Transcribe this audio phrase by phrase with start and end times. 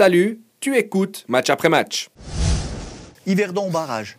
[0.00, 2.08] Salut, tu écoutes match après match.
[3.26, 4.16] Yverdon au barrage.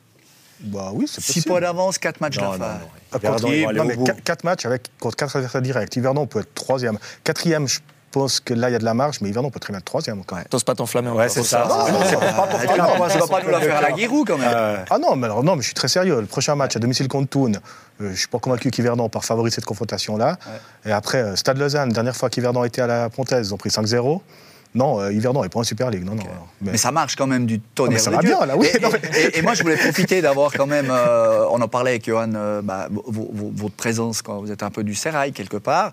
[0.59, 1.45] Bah oui, c'est 6 possible.
[1.47, 2.81] points d'avance, 4 matchs Non, d'affaires.
[3.11, 3.41] Ah, contre-
[3.73, 4.05] non, au mais bout.
[4.23, 5.95] 4 matchs avec, contre 4 adversaires directs.
[5.95, 6.99] Yverdon peut être troisième.
[7.23, 7.79] Quatrième, je
[8.11, 9.85] pense que là, il y a de la marge, mais Yverdon peut très bien être
[9.85, 10.37] troisième encore.
[10.51, 11.67] T'oses pas t'enflammer Ouais, c'est ça.
[11.67, 13.91] Ah, C'est- non, c'est non, pas pour vas non, pas- nous la faire à la
[13.91, 14.51] Guirou quand même.
[14.53, 16.21] Euh, Ah non, mais alors non, mais je suis très sérieux.
[16.21, 17.53] Le prochain match à domicile contre Thun,
[18.01, 20.37] euh, je suis pas convaincu qu'Yverdon part favori cette confrontation-là.
[20.85, 23.71] Et après, euh, Stade Lausanne, dernière fois qu'Yverdon était à la Pontaise, ils ont pris
[23.71, 24.21] 5-0.
[24.73, 26.05] Non, euh, Yverdon n'est pas en Super League.
[26.05, 26.23] Non, non.
[26.23, 26.29] non.
[26.61, 27.99] Mais- Mais ça marche quand même du tonnerre.
[27.99, 28.35] ça de va Dieu.
[28.37, 28.67] bien, là, oui.
[28.73, 30.87] Et, Non, mais- et- et moi, je voulais profiter d'avoir quand même.
[30.89, 33.03] euh, on en parlait avec Johan, euh, bah, vo-
[33.33, 35.91] vo- votre présence quand vous êtes un peu du sérail quelque part.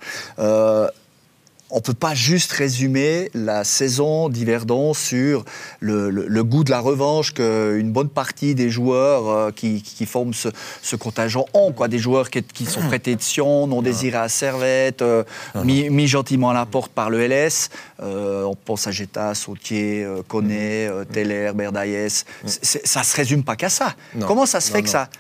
[1.71, 5.45] On peut pas juste résumer la saison d'Yverdon sur
[5.81, 10.07] le, le- le goût de la revanche qu'une bonne partie des joueurs euh, qui, qui
[10.07, 10.49] forment ce,
[10.81, 11.73] ce contingent ont.
[11.73, 11.89] Quoi.
[11.89, 15.25] Des joueurs qui, qui sont prêtés de Sion, non désirés à Servette, euh,
[15.63, 17.69] mis, mis gentiment à la porte par le LS.
[18.03, 22.25] Euh, on pense à Geta, Sautier, Koné, euh, Teller, Berdaïs.
[22.47, 23.95] C'est- c'est- Ça se résume pas qu'à ça.
[24.15, 24.27] Non.
[24.27, 25.11] Comment ça se Non, fait que ça,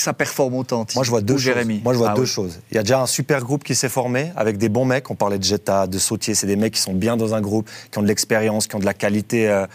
[0.00, 1.42] que ça performe autant Moi, je vois deux choses.
[1.42, 2.26] Jérémy Moi, je vois Ah deux oui.
[2.26, 2.58] choses.
[2.70, 5.10] Il y a déjà un super groupe qui s'est formé avec des bons mecs.
[5.10, 6.34] On parlait de Jetta, de Sautier.
[6.34, 8.80] C'est des mecs qui sont bien dans un groupe, qui ont de l'expérience, qui ont
[8.80, 9.66] de la qualité euh,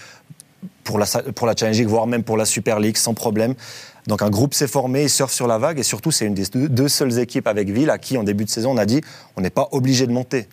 [0.84, 3.54] pour la, pour la Challenge League, voire même pour la Super League, sans problème.
[4.08, 5.80] Donc, un groupe s'est formé, ils surfent sur la vague.
[5.80, 8.50] Et surtout, c'est une des deux, seules équipes avec Ville à qui, en début de
[8.50, 9.02] saison, on a dit
[9.36, 10.48] on n'est pas obligé de monter.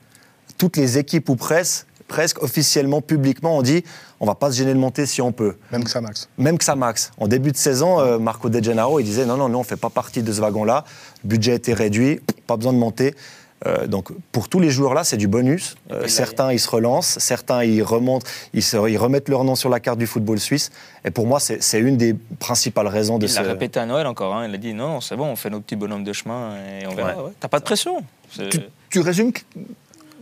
[0.59, 3.83] Toutes les équipes ou presque, presque officiellement, publiquement, ont dit
[4.21, 6.29] on va pas se gêner de monter si on peut Même que ça, Max.
[6.37, 7.11] même que ça max.
[7.19, 9.67] En début de saison, euh, Marco De Gennaro, il disait non, non, nous, on ne
[9.67, 10.85] fait pas partie de ce wagon-là.
[11.25, 13.15] Le budget était réduit, pas besoin de monter.
[13.65, 15.77] Euh, donc, pour tous les joueurs-là, c'est du bonus.
[15.93, 19.69] Euh, certains, ils se relancent, certains, ils remontent, ils, se- ils remettent leur nom sur
[19.71, 20.71] la carte du football suisse.
[21.07, 23.49] Et pour moi, c'est une des principales raisons de Il l'a ce.
[23.49, 24.35] répété à Noël encore.
[24.35, 24.47] hein.
[24.49, 26.95] Il a dit non, c'est bon, on fait nos petits bonhommes de chemin et on
[26.95, 27.17] verra.
[27.17, 27.23] Ouais.
[27.25, 27.31] ouais.
[27.41, 28.03] T'as pas de pression.
[28.51, 28.61] Tu,
[28.91, 29.41] tu résumes que-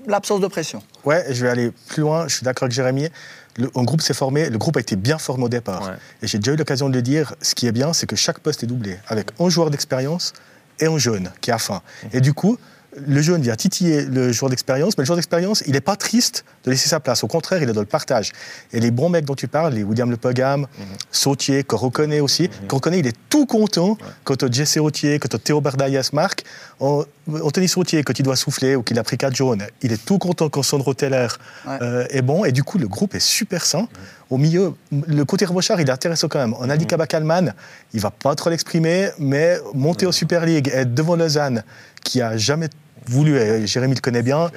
[0.07, 0.83] l'absence de pression.
[1.05, 2.29] Ouais, et je vais aller plus loin.
[2.29, 3.09] Je suis d'accord avec Jérémy.
[3.57, 4.49] Le, un groupe s'est formé.
[4.49, 5.83] Le groupe a été bien formé au départ.
[5.83, 5.95] Ouais.
[6.23, 7.35] Et j'ai déjà eu l'occasion de le dire.
[7.43, 10.33] Ce qui est bien, c'est que chaque poste est doublé avec un joueur d'expérience
[10.79, 11.83] et un jeune qui a faim.
[12.13, 12.59] Et du coup,
[12.97, 16.45] le jeune vient titiller le joueur d'expérience, mais le joueur d'expérience, il n'est pas triste
[16.65, 17.23] de laisser sa place.
[17.23, 18.33] Au contraire, il est dans le partage.
[18.73, 20.67] Et les bons mecs dont tu parles, les William Le Pogam,
[21.13, 25.29] Sautier, qu'on reconnaît aussi, qu'on reconnaît, il est tout content quand tu Jesse Sautier, quand
[25.43, 26.45] Théo Berdaïas marque.
[26.81, 30.19] Anthony Sautier, quand il doit souffler ou qu'il a pris 4 jaunes, il est tout
[30.19, 31.29] content quand Sandro Teller
[31.67, 31.79] Ouais.
[31.83, 32.45] euh, est bon.
[32.45, 33.87] Et du coup, le groupe est super sain.
[34.31, 36.55] Au milieu, le côté revanchard, il est intéressant quand même.
[36.61, 37.53] On a dit Kabakalman,
[37.93, 41.65] il va pas trop l'exprimer, mais monter en Super League, être devant Lausanne,
[42.05, 42.69] qui a jamais
[43.07, 44.51] voulu, et Jérémy le connaît bien,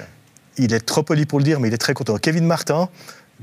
[0.57, 2.17] il est trop poli pour le dire, mais il est très content.
[2.17, 2.88] Kevin Martin,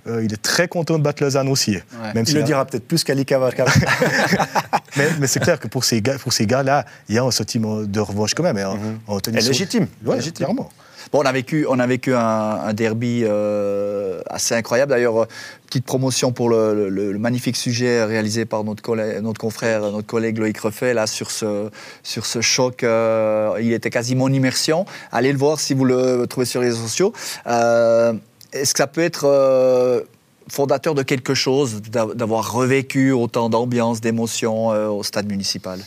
[0.06, 1.72] euh, il est très content de battre Lausanne aussi.
[2.14, 3.64] Même Il s'il le a- dira peut-être plus qu'Ali Kavaka.
[4.96, 7.30] Mais, mais c'est clair que pour ces gars, pour ces gars-là, il y a un
[7.30, 8.56] sentiment de revanche quand même.
[8.56, 8.76] hein.
[9.06, 10.46] Anthony Et Sau- légitime, Ouais, légitime.
[10.46, 10.68] clairement.
[11.12, 14.90] Bon, on a vécu, on a vécu un, derby euh, assez incroyable.
[14.90, 15.26] D'ailleurs, euh,
[15.66, 20.58] petite promotion pour le, magnifique sujet réalisé par notre, collègue, notre confrère, notre collègue Loïc
[20.58, 21.70] Refait, là, sur ce,
[22.02, 22.84] sur ce choc.
[22.84, 24.84] euh, il était quasiment en immersion.
[25.12, 27.12] Allez le voir si vous le trouvez sur les réseaux sociaux.
[27.46, 30.04] Est-ce que ça peut être
[30.48, 35.80] fondateur de quelque chose d'a- d'avoir revécu autant d'ambiance, d'émotion au stade municipal?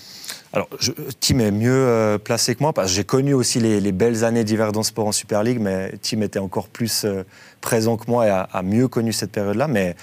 [0.54, 3.82] Alors, je, Tim est mieux euh, placé que moi parce que j'ai connu aussi les,
[3.82, 7.24] les belles années d'hiver dans sport en Super League, mais Tim était encore plus euh,
[7.60, 9.68] présent que moi et a, a mieux connu cette période-là.
[9.68, 9.96] Mais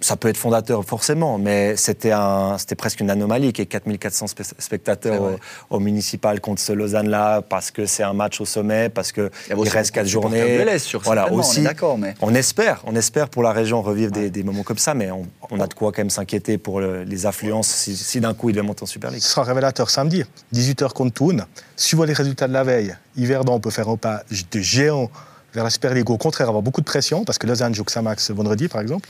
[0.00, 3.66] ça peut être fondateur forcément, mais c'était un, c'était presque une anomalie qu'il y ait
[3.66, 8.40] 4400 spe- C'est spectateurs au, au municipal contre ce Lausanne-là parce que c'est un match
[8.40, 10.78] au sommet, parce que Il reste beaucoup quatre journées.
[10.78, 11.62] sur voilà, on aussi.
[11.62, 14.94] d'accord, mais- On espère, on espère pour la région revivre des, des moments comme ça,
[14.94, 18.20] mais on, on a de quoi quand même s'inquiéter pour le- les affluences si, si
[18.20, 19.20] d'un coup il monte en Super League.
[19.22, 20.24] Ce sera révélateur samedi,
[20.54, 21.46] 18h contre Thun.
[21.76, 24.22] Suivant les résultats de la veille, Yverdon peut faire un pas
[24.52, 25.10] de géant
[25.52, 26.08] vers la Super League.
[26.08, 29.08] Au contraire, avoir beaucoup de pression, parce que Lausanne joue que Samax vendredi, par exemple.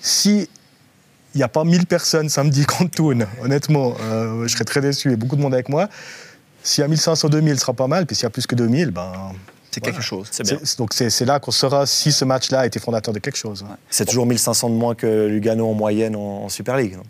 [0.00, 0.48] Si
[1.34, 5.12] il n'y a pas 1000 personnes samedi contre Thun, honnêtement, euh, je serais très déçu
[5.12, 5.88] et beaucoup de monde avec moi.
[6.62, 8.06] S'il y a 1500, 2000, ce sera pas mal.
[8.06, 9.12] Puis s'il y a plus que 2000, ben,
[9.84, 10.28] C'est quelque chose.
[10.44, 10.58] Bien.
[10.78, 13.62] donc c'est là qu'on saura si ce match-là a été fondateur de quelque chose.
[13.62, 13.68] ouais.
[13.90, 16.94] C'est toujours 1500 de moins que Lugano en moyenne en, en Super League.
[16.96, 17.06] Donc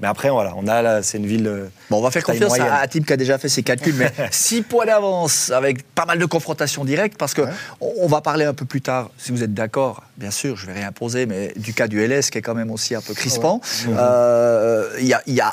[0.00, 1.46] Mais après, voilà, on a là, c'est une ville.
[1.46, 2.66] euh, Bon, on va faire confiance moyenne.
[2.68, 6.06] à, à Tim qui a déjà fait ses calculs, mais 6 points d'avance avec pas
[6.06, 7.50] mal de confrontations directes, parce que Ouais.
[7.80, 10.66] on, on va parler un peu plus tard, si vous êtes d'accord, bien sûr, je
[10.66, 13.14] vais rien poser, mais du cas du LS qui est quand même aussi un peu
[13.14, 13.60] crispant.
[13.88, 15.52] Euh, Il y, a, y a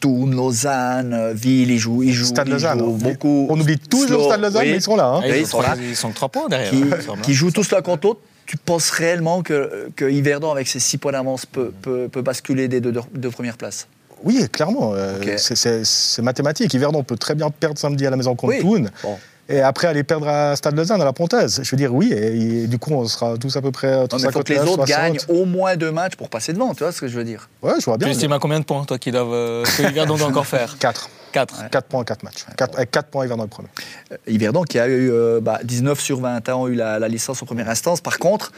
[0.00, 2.78] Thun, Lausanne, Ville, ils jouent, ils jouent, Stade ils Lausanne.
[2.78, 3.46] jouent on- beaucoup.
[3.50, 5.06] On oublie toujours Stade Lausanne, oui, mais ils sont là.
[5.06, 5.20] hein.
[5.24, 5.76] Oui, ils sont là.
[5.90, 6.70] Ils sont trois points derrière.
[6.70, 7.16] qui, hein.
[7.22, 8.20] qui jouent tous l'un contre l'autre.
[8.46, 12.66] Tu penses réellement que, que Yverdon, avec ses 6 points d'avance, peut, peut, peut basculer
[12.66, 13.86] des deux, deux- deux premières places?
[14.24, 14.92] Oui, clairement.
[14.94, 16.74] euh, c'est- mathématique.
[16.74, 18.82] Yverdon peut très bien perdre samedi à la maison contre Oui.
[18.84, 18.90] Thun.
[19.02, 19.18] Bon.
[19.48, 21.60] et après aller perdre à Stade Lausanne, à la Pontaise.
[21.62, 24.02] Je veux dire, oui, et, et du coup, on sera tous à peu près Non,
[24.04, 25.02] entre mais il faut que les 59, autres 60.
[25.04, 27.48] gagnent au moins deux matchs pour passer devant, tu vois ce que je veux dire?
[27.62, 28.12] Ouais, je vois Tu bien.
[28.12, 30.76] estimes à combien de points, toi, qui doivent, euh, que Yverdon doit encore faire?
[30.78, 31.08] 4.
[31.32, 31.70] 4.
[31.70, 32.44] 4 points en 4 matchs.
[32.56, 33.68] Quatre- avec 4 points, dans le premier.
[34.12, 37.08] Euh, Yverdon qui a eu euh, bah, 19 sur 20 ans ont eu la, la
[37.08, 38.00] licence en première instance.
[38.00, 38.52] Par contre,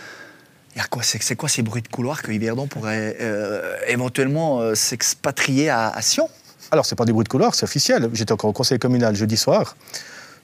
[0.75, 4.61] il y a quoi, c'est, quoi ces bruits de couloir que Yverdon pourrait euh, éventuellement
[4.61, 6.29] euh, s'expatrier à, à Sion?
[6.71, 8.09] Alors, c'est pas des bruits de couloir, c'est officiel.
[8.15, 9.77] J'étais encore au conseil communal jeudi soir.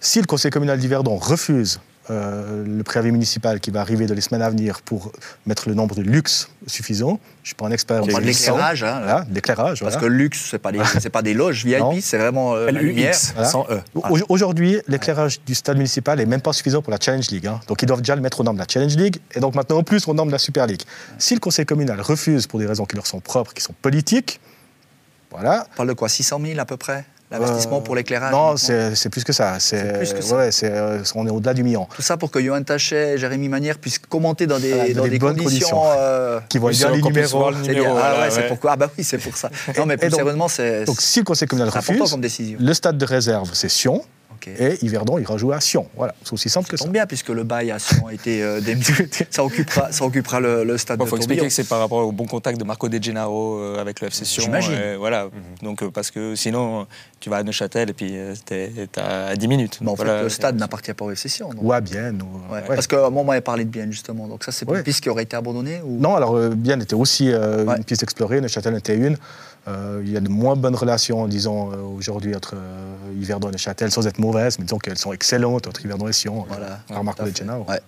[0.00, 4.20] Si le conseil communal d'Yverdon refuse euh, le préavis municipal qui va arriver dans les
[4.20, 5.12] semaines à venir pour
[5.46, 8.02] mettre le nombre de luxe suffisant, je suis pas un expert.
[8.02, 9.80] On parle d'éclairage, semble- hein, Voilà, d'éclairage.
[9.80, 9.96] Parce voilà.
[10.00, 11.64] que le luxe, c'est pas des, c'est pas des loges.
[11.64, 13.14] VIP, c'est vraiment euh, la lumière.
[13.34, 13.48] Voilà.
[13.48, 13.80] sans E.
[13.94, 17.46] Au- Aujourd'hui, l'éclairage du stade municipal est même pas suffisant pour la Challenge League.
[17.46, 17.60] hein.
[17.68, 19.78] Donc ils doivent déjà le mettre aux normes de la Challenge League et donc maintenant
[19.78, 20.82] en plus aux normes de la Super League.
[21.18, 24.40] Si le conseil communal refuse pour des raisons qui leur sont propres, qui sont politiques,
[25.30, 25.66] voilà.
[25.74, 27.04] On parle de quoi 600 000 à peu près?
[27.30, 29.56] L'investissement Euh, pour l'éclairage Non, c'est plus que ça.
[29.60, 30.36] C'est plus que ça.
[30.36, 31.86] ouais, euh, on est au-delà du million.
[31.94, 34.94] Tout ça pour que Johan Tachet et Jérémy Manière puissent commenter dans des, Voilà, dans
[35.00, 35.68] dans des des bonnes conditions.
[35.76, 35.92] conditions.
[35.98, 37.50] euh, Qui voient bien les numéros.
[37.62, 38.02] c'est numéro, bien.
[38.02, 38.72] Ah ouais, c'est pourquoi?
[38.72, 39.50] Ah bah oui, c'est pour ça.
[39.76, 42.58] Non, mais plus donc- sérieusement, c'est Donc si le conseil communal refuse, comme décision.
[42.60, 44.02] le stade de réserve, c'est Sion.
[44.58, 45.86] Et Yverdon ira jouer à Sion.
[45.96, 46.84] Voilà, c'est aussi simple que Ça ça.
[46.84, 48.82] tombe bien puisque le bail à Sion a été euh, démis.
[49.30, 52.06] ça occupera, ça occupera le, le stade Il de faut expliquer que c'est par rapport
[52.06, 54.42] au bon contact de Marco De Gennaro euh, avec le FC Sion.
[54.44, 54.74] J'imagine.
[54.76, 55.28] euh, voilà.
[55.62, 56.86] Donc, euh, parce que sinon,
[57.20, 58.14] tu vas à Neuchâtel et puis
[58.44, 59.78] t'es à 10 minutes.
[59.80, 61.50] Mais en fait, le stade n'appartient pas au FC Sion.
[61.60, 62.22] Ou à Bienne.
[62.22, 62.60] ou- Ouais.
[62.60, 62.66] ouais.
[62.74, 64.28] Parce qu'à un moment, on m'avait parlé de Bienne, justement.
[64.28, 64.78] Donc ça, c'est Ouais.
[64.78, 65.98] une piste qui aurait été abandonnée ou...
[66.00, 67.76] Non, alors Bienne était aussi euh, Ouais.
[67.76, 69.16] une piste explorée, Neuchâtel était une.
[69.66, 73.90] Euh, il y a de moins bonnes relations, disons, aujourd'hui entre euh, Yverdon et Neuchâtel,
[73.90, 74.18] sans être
[74.58, 76.44] mais disons qu'elles sont excellentes entre Yverdon et Sion.
[76.48, 76.80] Voilà.
[76.88, 77.38] Par Marco Tout à De fait.
[77.44, 77.64] Gennaro.
[77.68, 77.80] Ouais.